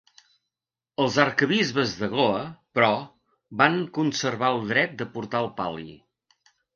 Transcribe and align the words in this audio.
Els 1.03 1.17
arquebisbes 1.23 1.91
de 1.99 2.07
Goa, 2.13 2.39
però, 2.77 2.89
van 3.63 3.77
conservar 3.99 4.49
el 4.55 4.65
dret 4.73 4.97
de 5.03 5.07
portar 5.19 5.43
el 5.47 5.51
pal·li. 5.61 5.87